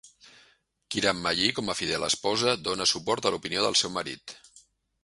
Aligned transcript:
Kiranmayee, 0.95 1.51
com 1.59 1.69
a 1.73 1.75
fidel 1.83 2.07
esposa, 2.09 2.57
dona 2.71 2.91
suport 2.95 3.29
a 3.31 3.35
l'opinió 3.37 3.69
del 3.69 3.79
seu 3.85 3.97
marit. 4.01 4.37